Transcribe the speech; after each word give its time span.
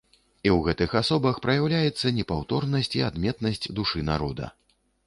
У 0.45 0.47
іх 0.51 0.55
гэтых 0.67 0.95
асобах 1.01 1.37
праяўляецца 1.47 2.13
непаўторнасць 2.21 2.93
і 3.03 3.07
адметнасць 3.11 3.65
душы 3.83 3.99
народа. 4.11 4.53